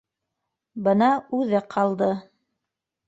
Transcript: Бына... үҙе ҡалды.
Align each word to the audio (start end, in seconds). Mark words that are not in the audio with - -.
Бына... 0.87 1.09
үҙе 1.41 1.61
ҡалды. 1.77 2.11